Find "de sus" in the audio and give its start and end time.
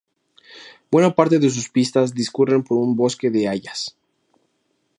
1.37-1.69